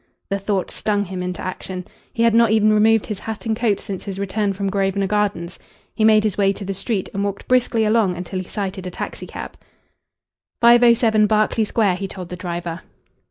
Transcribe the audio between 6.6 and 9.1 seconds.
the street and walked briskly along until he sighted a